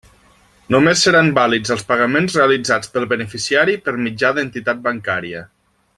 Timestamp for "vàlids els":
1.39-1.83